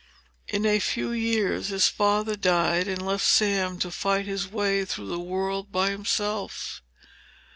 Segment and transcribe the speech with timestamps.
[0.47, 5.05] In a few years, his father died and left Sam to fight his way through
[5.09, 6.81] the world by himself.